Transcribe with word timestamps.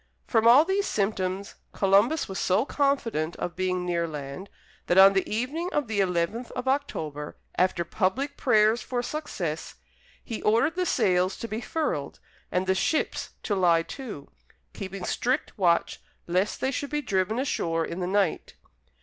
From 0.25 0.47
all 0.47 0.65
these 0.65 0.87
symptoms, 0.87 1.53
Columbus 1.73 2.27
was 2.27 2.39
so 2.39 2.65
confident 2.65 3.35
of 3.35 3.55
being 3.55 3.85
near 3.85 4.07
land, 4.07 4.49
that 4.87 4.97
on 4.97 5.13
the 5.13 5.29
evening 5.31 5.69
of 5.73 5.87
the 5.87 5.99
eleventh 5.99 6.49
of 6.53 6.67
October, 6.67 7.37
after 7.55 7.85
public 7.85 8.35
prayers 8.35 8.81
for 8.81 9.03
success, 9.03 9.75
he 10.23 10.41
ordered 10.41 10.73
the 10.73 10.87
sails 10.87 11.37
to 11.37 11.47
be 11.47 11.61
furled, 11.61 12.19
and 12.51 12.65
the 12.65 12.73
ships 12.73 13.33
to 13.43 13.53
lie 13.53 13.83
to, 13.83 14.27
keeping 14.73 15.03
strict 15.03 15.55
watch 15.55 16.01
lest 16.25 16.61
they 16.61 16.71
should 16.71 16.89
be 16.89 17.03
driven 17.03 17.37
ashore 17.37 17.85
in 17.85 17.99
the 17.99 18.07
night. 18.07 18.55